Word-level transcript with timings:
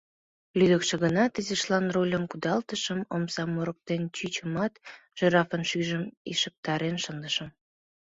Лӱдыкшӧ 0.57 0.95
гынат, 1.03 1.31
изишлан 1.39 1.85
рульым 1.95 2.23
кудалтышым, 2.31 2.99
омсам 3.15 3.49
мурыктен 3.55 4.01
чӱчымат, 4.15 4.73
жирафын 5.17 5.63
шӱйжым 5.69 6.03
ишыктарен 6.31 6.95
шындышым. 7.03 7.49